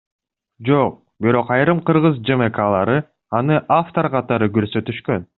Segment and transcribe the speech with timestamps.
[0.67, 0.93] Жок,
[1.25, 2.95] бирок айрым кыргыз ЖМКлары
[3.41, 5.29] аны автор катары көрсөтүшкөн.